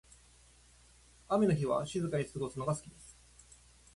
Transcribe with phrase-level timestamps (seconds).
[1.27, 3.15] 雨の日は静かに過ごすのが好きです。